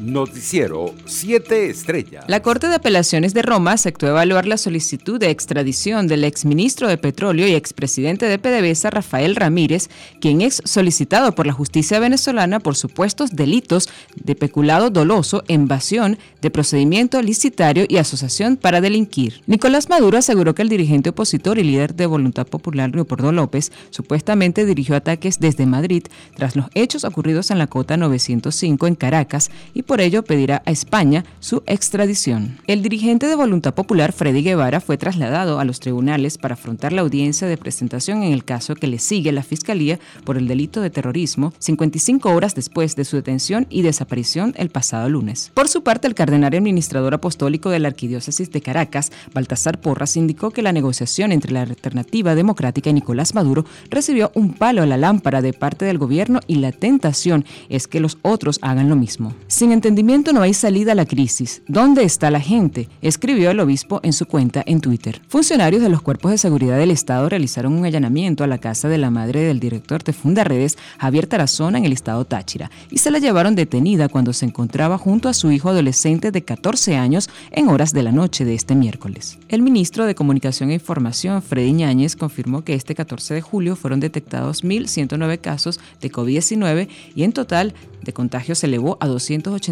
Noticiero 0.00 0.94
7 1.04 1.68
Estrellas. 1.68 2.24
La 2.26 2.40
Corte 2.40 2.68
de 2.68 2.76
Apelaciones 2.76 3.34
de 3.34 3.42
Roma 3.42 3.72
aceptó 3.72 4.06
evaluar 4.06 4.46
la 4.46 4.56
solicitud 4.56 5.20
de 5.20 5.30
extradición 5.30 6.06
del 6.06 6.24
exministro 6.24 6.88
de 6.88 6.96
Petróleo 6.96 7.46
y 7.46 7.54
expresidente 7.54 8.26
de 8.26 8.38
PDVSA, 8.38 8.90
Rafael 8.90 9.36
Ramírez, 9.36 9.90
quien 10.20 10.40
es 10.40 10.62
solicitado 10.64 11.34
por 11.34 11.46
la 11.46 11.52
justicia 11.52 12.00
venezolana 12.00 12.60
por 12.60 12.76
supuestos 12.76 13.30
delitos 13.30 13.88
de 14.16 14.34
peculado 14.34 14.90
doloso, 14.90 15.44
invasión, 15.48 16.18
de 16.40 16.50
procedimiento 16.50 17.20
licitario 17.20 17.84
y 17.86 17.98
asociación 17.98 18.56
para 18.56 18.80
delinquir. 18.80 19.42
Nicolás 19.46 19.88
Maduro 19.90 20.16
aseguró 20.16 20.54
que 20.54 20.62
el 20.62 20.70
dirigente 20.70 21.10
opositor 21.10 21.58
y 21.58 21.64
líder 21.64 21.94
de 21.94 22.06
Voluntad 22.06 22.46
Popular, 22.46 22.90
Leopoldo 22.94 23.32
López, 23.32 23.70
supuestamente 23.90 24.64
dirigió 24.64 24.96
ataques 24.96 25.38
desde 25.40 25.66
Madrid 25.66 26.04
tras 26.36 26.56
los 26.56 26.66
hechos 26.74 27.04
ocurridos 27.04 27.50
en 27.50 27.58
la 27.58 27.66
cota 27.66 27.98
905 27.98 28.86
en 28.86 28.94
Caracas 28.94 29.50
y 29.74 29.82
por 29.90 30.00
ello 30.00 30.22
pedirá 30.22 30.62
a 30.66 30.70
España 30.70 31.24
su 31.40 31.64
extradición. 31.66 32.58
El 32.68 32.80
dirigente 32.80 33.26
de 33.26 33.34
Voluntad 33.34 33.74
Popular, 33.74 34.12
Freddy 34.12 34.40
Guevara, 34.40 34.80
fue 34.80 34.96
trasladado 34.96 35.58
a 35.58 35.64
los 35.64 35.80
tribunales 35.80 36.38
para 36.38 36.54
afrontar 36.54 36.92
la 36.92 37.00
audiencia 37.00 37.48
de 37.48 37.56
presentación 37.56 38.22
en 38.22 38.32
el 38.32 38.44
caso 38.44 38.76
que 38.76 38.86
le 38.86 39.00
sigue 39.00 39.32
la 39.32 39.42
Fiscalía 39.42 39.98
por 40.22 40.36
el 40.36 40.46
delito 40.46 40.80
de 40.80 40.90
terrorismo 40.90 41.52
55 41.58 42.30
horas 42.30 42.54
después 42.54 42.94
de 42.94 43.04
su 43.04 43.16
detención 43.16 43.66
y 43.68 43.82
desaparición 43.82 44.54
el 44.56 44.68
pasado 44.68 45.08
lunes. 45.08 45.50
Por 45.54 45.66
su 45.66 45.82
parte, 45.82 46.06
el 46.06 46.14
cardenal 46.14 46.54
administrador 46.54 47.12
apostólico 47.14 47.70
de 47.70 47.80
la 47.80 47.88
Arquidiócesis 47.88 48.52
de 48.52 48.60
Caracas, 48.60 49.10
Baltasar 49.34 49.80
Porras, 49.80 50.16
indicó 50.16 50.52
que 50.52 50.62
la 50.62 50.70
negociación 50.70 51.32
entre 51.32 51.50
la 51.50 51.62
Alternativa 51.62 52.36
Democrática 52.36 52.90
y 52.90 52.92
Nicolás 52.92 53.34
Maduro 53.34 53.64
recibió 53.90 54.30
un 54.36 54.52
palo 54.52 54.84
a 54.84 54.86
la 54.86 54.96
lámpara 54.96 55.42
de 55.42 55.52
parte 55.52 55.84
del 55.84 55.98
gobierno 55.98 56.38
y 56.46 56.56
la 56.60 56.70
tentación 56.70 57.44
es 57.68 57.88
que 57.88 57.98
los 57.98 58.18
otros 58.22 58.60
hagan 58.62 58.88
lo 58.88 58.94
mismo. 58.94 59.34
Sin 59.48 59.79
entendimiento 59.80 60.34
no 60.34 60.42
hay 60.42 60.52
salida 60.52 60.92
a 60.92 60.94
la 60.94 61.06
crisis. 61.06 61.62
¿Dónde 61.66 62.04
está 62.04 62.30
la 62.30 62.40
gente? 62.40 62.90
Escribió 63.00 63.50
el 63.50 63.60
obispo 63.60 64.00
en 64.02 64.12
su 64.12 64.26
cuenta 64.26 64.62
en 64.66 64.82
Twitter. 64.82 65.22
Funcionarios 65.26 65.80
de 65.80 65.88
los 65.88 66.02
cuerpos 66.02 66.32
de 66.32 66.36
seguridad 66.36 66.76
del 66.76 66.90
Estado 66.90 67.30
realizaron 67.30 67.72
un 67.72 67.86
allanamiento 67.86 68.44
a 68.44 68.46
la 68.46 68.58
casa 68.58 68.90
de 68.90 68.98
la 68.98 69.10
madre 69.10 69.40
del 69.40 69.58
director 69.58 70.04
de 70.04 70.12
Fundaredes, 70.12 70.76
Javier 70.98 71.26
Tarazona, 71.26 71.78
en 71.78 71.86
el 71.86 71.94
estado 71.94 72.26
Táchira, 72.26 72.70
y 72.90 72.98
se 72.98 73.10
la 73.10 73.20
llevaron 73.20 73.54
detenida 73.54 74.10
cuando 74.10 74.34
se 74.34 74.44
encontraba 74.44 74.98
junto 74.98 75.30
a 75.30 75.34
su 75.34 75.50
hijo 75.50 75.70
adolescente 75.70 76.30
de 76.30 76.42
14 76.42 76.98
años 76.98 77.30
en 77.50 77.68
horas 77.68 77.94
de 77.94 78.02
la 78.02 78.12
noche 78.12 78.44
de 78.44 78.52
este 78.52 78.74
miércoles. 78.74 79.38
El 79.48 79.62
ministro 79.62 80.04
de 80.04 80.14
Comunicación 80.14 80.68
e 80.68 80.74
Información, 80.74 81.40
Freddy 81.40 81.72
Ñáñez, 81.72 82.16
confirmó 82.16 82.64
que 82.64 82.74
este 82.74 82.94
14 82.94 83.32
de 83.32 83.40
julio 83.40 83.76
fueron 83.76 84.00
detectados 84.00 84.62
1.109 84.62 85.40
casos 85.40 85.80
de 86.02 86.12
COVID-19 86.12 86.88
y 87.14 87.22
en 87.22 87.32
total 87.32 87.72
de 88.02 88.12
contagios 88.12 88.58
se 88.58 88.66
elevó 88.66 88.96
a 89.00 89.06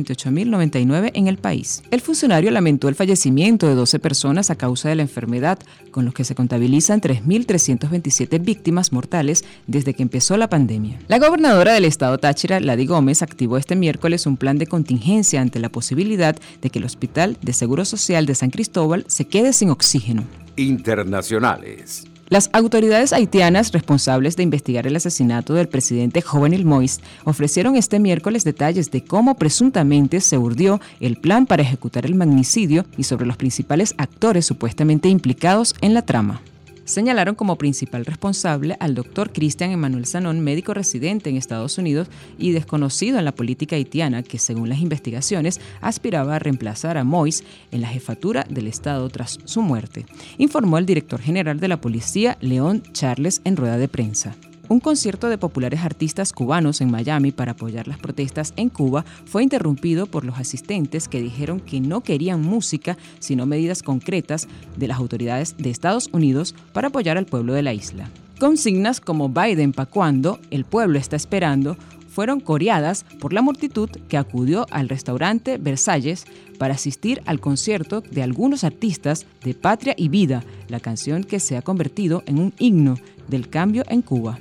288.099 0.04 1.10
en 1.14 1.28
el 1.28 1.38
país. 1.38 1.82
El 1.90 2.00
funcionario 2.00 2.50
lamentó 2.50 2.88
el 2.88 2.94
fallecimiento 2.94 3.66
de 3.66 3.74
12 3.74 3.98
personas 3.98 4.50
a 4.50 4.56
causa 4.56 4.88
de 4.88 4.96
la 4.96 5.02
enfermedad, 5.02 5.58
con 5.90 6.04
los 6.04 6.14
que 6.14 6.24
se 6.24 6.34
contabilizan 6.34 7.00
3.327 7.00 8.42
víctimas 8.42 8.92
mortales 8.92 9.44
desde 9.66 9.94
que 9.94 10.02
empezó 10.02 10.36
la 10.36 10.48
pandemia. 10.48 10.98
La 11.08 11.18
gobernadora 11.18 11.72
del 11.72 11.84
estado 11.84 12.18
Táchira, 12.18 12.60
Ladi 12.60 12.86
Gómez, 12.86 13.22
activó 13.22 13.56
este 13.56 13.76
miércoles 13.76 14.26
un 14.26 14.36
plan 14.36 14.58
de 14.58 14.66
contingencia 14.66 15.40
ante 15.40 15.58
la 15.58 15.70
posibilidad 15.70 16.36
de 16.62 16.70
que 16.70 16.78
el 16.78 16.84
Hospital 16.84 17.36
de 17.42 17.52
Seguro 17.52 17.84
Social 17.84 18.26
de 18.26 18.34
San 18.34 18.50
Cristóbal 18.50 19.04
se 19.08 19.26
quede 19.26 19.52
sin 19.52 19.70
oxígeno. 19.70 20.24
Internacionales. 20.56 22.04
Las 22.30 22.50
autoridades 22.52 23.14
haitianas 23.14 23.72
responsables 23.72 24.36
de 24.36 24.42
investigar 24.42 24.86
el 24.86 24.96
asesinato 24.96 25.54
del 25.54 25.68
presidente 25.68 26.20
Jovenel 26.20 26.66
Moïse 26.66 27.00
ofrecieron 27.24 27.74
este 27.74 27.98
miércoles 27.98 28.44
detalles 28.44 28.90
de 28.90 29.02
cómo 29.02 29.34
presuntamente 29.36 30.20
se 30.20 30.36
urdió 30.36 30.78
el 31.00 31.16
plan 31.16 31.46
para 31.46 31.62
ejecutar 31.62 32.04
el 32.04 32.14
magnicidio 32.14 32.84
y 32.98 33.04
sobre 33.04 33.24
los 33.24 33.38
principales 33.38 33.94
actores 33.96 34.44
supuestamente 34.44 35.08
implicados 35.08 35.74
en 35.80 35.94
la 35.94 36.02
trama 36.02 36.42
señalaron 36.88 37.34
como 37.34 37.58
principal 37.58 38.06
responsable 38.06 38.76
al 38.80 38.94
doctor 38.94 39.32
Cristian 39.32 39.70
Emanuel 39.70 40.06
Sanón, 40.06 40.40
médico 40.40 40.72
residente 40.72 41.28
en 41.28 41.36
Estados 41.36 41.76
Unidos 41.78 42.08
y 42.38 42.52
desconocido 42.52 43.18
en 43.18 43.26
la 43.26 43.34
política 43.34 43.76
haitiana, 43.76 44.22
que 44.22 44.38
según 44.38 44.68
las 44.68 44.80
investigaciones 44.80 45.60
aspiraba 45.80 46.36
a 46.36 46.38
reemplazar 46.38 46.96
a 46.96 47.04
Mois 47.04 47.44
en 47.70 47.82
la 47.82 47.88
jefatura 47.88 48.46
del 48.48 48.66
Estado 48.66 49.08
tras 49.10 49.38
su 49.44 49.60
muerte, 49.60 50.06
informó 50.38 50.78
el 50.78 50.86
director 50.86 51.20
general 51.20 51.60
de 51.60 51.68
la 51.68 51.80
policía, 51.80 52.38
León 52.40 52.82
Charles, 52.92 53.42
en 53.44 53.56
rueda 53.56 53.76
de 53.76 53.88
prensa. 53.88 54.34
Un 54.70 54.80
concierto 54.80 55.30
de 55.30 55.38
populares 55.38 55.80
artistas 55.80 56.34
cubanos 56.34 56.82
en 56.82 56.90
Miami 56.90 57.32
para 57.32 57.52
apoyar 57.52 57.88
las 57.88 57.98
protestas 57.98 58.52
en 58.56 58.68
Cuba 58.68 59.06
fue 59.24 59.42
interrumpido 59.42 60.04
por 60.04 60.26
los 60.26 60.38
asistentes 60.38 61.08
que 61.08 61.22
dijeron 61.22 61.58
que 61.58 61.80
no 61.80 62.02
querían 62.02 62.42
música, 62.42 62.98
sino 63.18 63.46
medidas 63.46 63.82
concretas 63.82 64.46
de 64.76 64.88
las 64.88 64.98
autoridades 64.98 65.56
de 65.56 65.70
Estados 65.70 66.10
Unidos 66.12 66.54
para 66.74 66.88
apoyar 66.88 67.16
al 67.16 67.24
pueblo 67.24 67.54
de 67.54 67.62
la 67.62 67.72
isla. 67.72 68.10
Consignas 68.38 69.00
como 69.00 69.30
Biden 69.30 69.72
pa' 69.72 69.86
cuando, 69.86 70.38
el 70.50 70.66
pueblo 70.66 70.98
está 70.98 71.16
esperando, 71.16 71.78
fueron 72.10 72.40
coreadas 72.40 73.04
por 73.20 73.32
la 73.32 73.40
multitud 73.40 73.88
que 74.08 74.18
acudió 74.18 74.66
al 74.70 74.90
restaurante 74.90 75.56
Versalles 75.56 76.26
para 76.58 76.74
asistir 76.74 77.22
al 77.24 77.40
concierto 77.40 78.02
de 78.02 78.22
algunos 78.22 78.64
artistas 78.64 79.24
de 79.44 79.54
Patria 79.54 79.94
y 79.96 80.10
Vida, 80.10 80.44
la 80.68 80.80
canción 80.80 81.24
que 81.24 81.40
se 81.40 81.56
ha 81.56 81.62
convertido 81.62 82.22
en 82.26 82.38
un 82.38 82.52
himno 82.58 82.96
del 83.28 83.48
cambio 83.48 83.84
en 83.88 84.02
Cuba. 84.02 84.38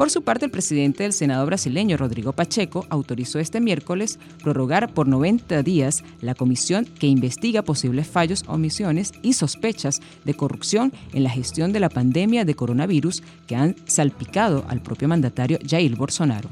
Por 0.00 0.08
su 0.08 0.22
parte, 0.22 0.46
el 0.46 0.50
presidente 0.50 1.02
del 1.02 1.12
Senado 1.12 1.44
brasileño, 1.44 1.98
Rodrigo 1.98 2.32
Pacheco, 2.32 2.86
autorizó 2.88 3.38
este 3.38 3.60
miércoles 3.60 4.18
prorrogar 4.42 4.94
por 4.94 5.06
90 5.06 5.62
días 5.62 6.04
la 6.22 6.34
comisión 6.34 6.86
que 6.86 7.06
investiga 7.06 7.60
posibles 7.60 8.08
fallos, 8.08 8.44
omisiones 8.46 9.12
y 9.20 9.34
sospechas 9.34 10.00
de 10.24 10.32
corrupción 10.32 10.94
en 11.12 11.22
la 11.22 11.28
gestión 11.28 11.74
de 11.74 11.80
la 11.80 11.90
pandemia 11.90 12.46
de 12.46 12.54
coronavirus 12.54 13.22
que 13.46 13.56
han 13.56 13.76
salpicado 13.84 14.64
al 14.68 14.80
propio 14.80 15.06
mandatario 15.06 15.58
Jair 15.68 15.94
Bolsonaro. 15.96 16.48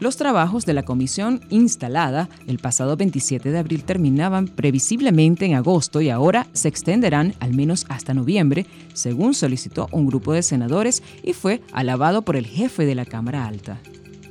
Los 0.00 0.16
trabajos 0.16 0.64
de 0.64 0.72
la 0.72 0.82
comisión 0.82 1.42
instalada 1.50 2.30
el 2.46 2.58
pasado 2.58 2.96
27 2.96 3.50
de 3.50 3.58
abril 3.58 3.84
terminaban 3.84 4.48
previsiblemente 4.48 5.44
en 5.44 5.54
agosto 5.54 6.00
y 6.00 6.08
ahora 6.08 6.46
se 6.54 6.68
extenderán 6.68 7.34
al 7.38 7.52
menos 7.52 7.84
hasta 7.90 8.14
noviembre, 8.14 8.64
según 8.94 9.34
solicitó 9.34 9.88
un 9.92 10.06
grupo 10.06 10.32
de 10.32 10.42
senadores 10.42 11.02
y 11.22 11.34
fue 11.34 11.60
alabado 11.72 12.22
por 12.22 12.36
el 12.36 12.46
jefe 12.46 12.86
de 12.86 12.94
la 12.94 13.04
Cámara 13.04 13.46
Alta. 13.46 13.78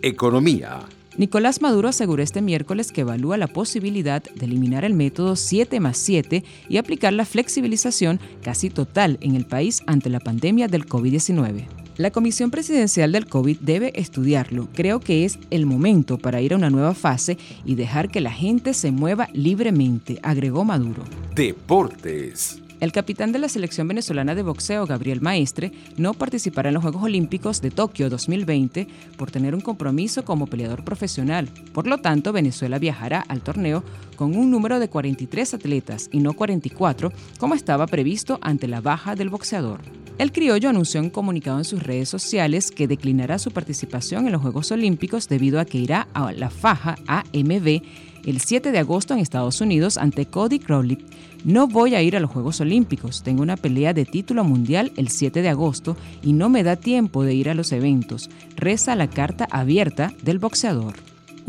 Economía. 0.02 0.80
Nicolás 1.18 1.62
Maduro 1.62 1.88
aseguró 1.88 2.24
este 2.24 2.42
miércoles 2.42 2.92
que 2.92 3.02
evalúa 3.02 3.38
la 3.38 3.48
posibilidad 3.48 4.24
de 4.24 4.46
eliminar 4.46 4.86
el 4.86 4.96
método 4.96 5.36
7 5.36 5.80
más 5.80 5.98
7 5.98 6.44
y 6.68 6.78
aplicar 6.78 7.14
la 7.14 7.26
flexibilización 7.26 8.20
casi 8.42 8.72
total 8.72 9.20
en 9.22 9.36
el 9.36 9.46
país 9.46 9.84
ante 9.86 10.10
la 10.10 10.20
pandemia 10.20 10.68
del 10.68 10.88
COVID-19. 10.88 11.68
La 12.00 12.12
Comisión 12.12 12.50
Presidencial 12.50 13.12
del 13.12 13.26
COVID 13.26 13.58
debe 13.60 13.92
estudiarlo. 14.00 14.70
Creo 14.74 15.02
que 15.02 15.26
es 15.26 15.38
el 15.50 15.66
momento 15.66 16.18
para 16.18 16.40
ir 16.40 16.54
a 16.54 16.56
una 16.56 16.70
nueva 16.70 16.94
fase 16.94 17.38
y 17.66 17.76
dejar 17.76 18.08
que 18.08 18.22
la 18.22 18.32
gente 18.32 18.74
se 18.74 18.92
mueva 18.92 19.28
libremente, 19.34 20.18
agregó 20.24 20.64
Maduro. 20.64 21.04
Deportes. 21.36 22.62
El 22.80 22.94
capitán 22.94 23.34
de 23.34 23.40
la 23.40 23.50
selección 23.50 23.90
venezolana 23.90 24.34
de 24.34 24.44
boxeo, 24.44 24.86
Gabriel 24.86 25.20
Maestre, 25.20 25.74
no 25.98 26.14
participará 26.14 26.70
en 26.70 26.76
los 26.76 26.84
Juegos 26.84 27.04
Olímpicos 27.04 27.60
de 27.60 27.70
Tokio 27.70 28.10
2020 28.10 28.88
por 29.18 29.30
tener 29.30 29.54
un 29.54 29.60
compromiso 29.60 30.24
como 30.24 30.48
peleador 30.48 30.86
profesional. 30.86 31.50
Por 31.74 31.86
lo 31.86 31.98
tanto, 31.98 32.32
Venezuela 32.32 32.80
viajará 32.80 33.20
al 33.28 33.42
torneo 33.42 33.84
con 34.16 34.38
un 34.38 34.50
número 34.50 34.80
de 34.80 34.88
43 34.88 35.56
atletas 35.56 36.08
y 36.14 36.20
no 36.20 36.32
44, 36.32 37.12
como 37.40 37.56
estaba 37.56 37.88
previsto 37.88 38.40
ante 38.42 38.70
la 38.70 38.80
baja 38.80 39.16
del 39.16 39.30
boxeador. 39.30 39.82
El 40.20 40.34
criollo 40.34 40.68
anunció 40.68 41.00
en 41.00 41.10
comunicado 41.10 41.60
en 41.60 41.64
sus 41.64 41.82
redes 41.82 42.10
sociales 42.10 42.72
que 42.72 42.90
declinará 42.90 43.40
su 43.40 43.52
participación 43.52 44.26
en 44.26 44.34
los 44.34 44.42
Juegos 44.42 44.70
Olímpicos 44.70 45.30
debido 45.30 45.62
a 45.62 45.66
que 45.66 45.78
irá 45.78 46.10
a 46.14 46.34
la 46.34 46.50
faja 46.50 46.98
AMB 47.08 47.82
el 48.26 48.42
7 48.42 48.74
de 48.74 48.80
agosto 48.80 49.14
en 49.14 49.22
Estados 49.22 49.62
Unidos 49.62 49.98
ante 49.98 50.26
Cody 50.26 50.60
Crowley. 50.60 50.98
No 51.46 51.70
voy 51.70 51.96
a 51.96 52.02
ir 52.02 52.18
a 52.18 52.20
los 52.20 52.32
Juegos 52.32 52.60
Olímpicos, 52.60 53.24
tengo 53.24 53.42
una 53.42 53.56
pelea 53.56 53.94
de 53.94 54.04
título 54.04 54.44
mundial 54.44 54.92
el 54.98 55.08
7 55.08 55.42
de 55.42 55.48
agosto 55.48 55.96
y 56.22 56.34
no 56.34 56.50
me 56.50 56.64
da 56.64 56.76
tiempo 56.76 57.24
de 57.24 57.34
ir 57.34 57.50
a 57.50 57.54
los 57.54 57.72
eventos, 57.72 58.30
reza 58.58 58.98
la 58.98 59.10
carta 59.10 59.48
abierta 59.50 60.12
del 60.22 60.38
boxeador. 60.38 60.96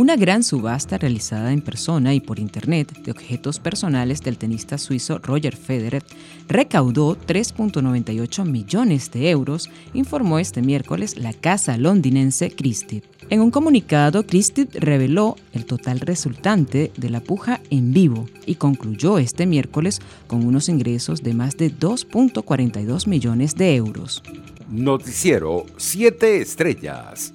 Una 0.00 0.16
gran 0.16 0.42
subasta 0.42 0.96
realizada 0.96 1.52
en 1.52 1.60
persona 1.60 2.14
y 2.14 2.20
por 2.20 2.38
internet 2.38 2.90
de 3.02 3.10
objetos 3.10 3.58
personales 3.58 4.22
del 4.22 4.38
tenista 4.38 4.78
suizo 4.78 5.18
Roger 5.18 5.54
Federer 5.54 6.02
recaudó 6.48 7.18
3.98 7.18 8.46
millones 8.46 9.10
de 9.10 9.28
euros, 9.28 9.68
informó 9.92 10.38
este 10.38 10.62
miércoles 10.62 11.18
la 11.18 11.34
casa 11.34 11.76
londinense 11.76 12.50
Christie. 12.50 13.02
En 13.28 13.42
un 13.42 13.50
comunicado, 13.50 14.24
Christie 14.24 14.68
reveló 14.72 15.36
el 15.52 15.66
total 15.66 16.00
resultante 16.00 16.92
de 16.96 17.10
la 17.10 17.20
puja 17.20 17.60
en 17.68 17.92
vivo 17.92 18.26
y 18.46 18.54
concluyó 18.54 19.18
este 19.18 19.44
miércoles 19.44 20.00
con 20.26 20.46
unos 20.46 20.70
ingresos 20.70 21.22
de 21.22 21.34
más 21.34 21.58
de 21.58 21.70
2.42 21.76 23.06
millones 23.06 23.54
de 23.54 23.76
euros. 23.76 24.22
Noticiero 24.70 25.66
7 25.76 26.40
Estrellas. 26.40 27.34